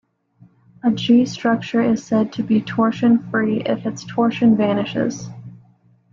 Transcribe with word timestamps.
A 0.81 0.89
"G"-structure 0.89 1.83
is 1.93 2.03
said 2.03 2.33
to 2.33 2.41
be 2.41 2.59
torsion-free 2.59 3.61
if 3.67 3.85
its 3.85 4.03
torsion 4.03 4.57
vanishes. 4.57 5.29